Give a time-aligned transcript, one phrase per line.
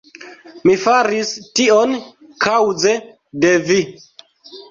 [0.67, 1.93] Mi faris tion
[2.45, 2.93] kaŭze
[3.45, 3.77] de vi.